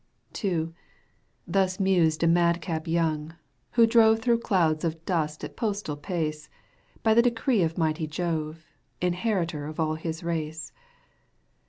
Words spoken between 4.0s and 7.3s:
Through clouds of dust at postal pace, By the